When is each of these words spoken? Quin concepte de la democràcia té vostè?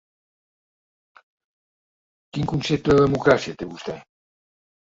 Quin 2.31 2.49
concepte 2.53 2.91
de 2.93 2.99
la 2.99 3.05
democràcia 3.07 3.57
té 3.61 3.73
vostè? 3.75 4.01